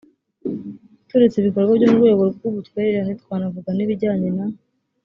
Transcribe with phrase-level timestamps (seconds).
[1.07, 4.45] turetse ibikorwa byo mu rwego rw ubutwererane twanavuga n ibijyanye na